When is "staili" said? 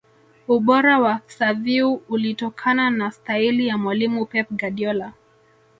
3.11-3.67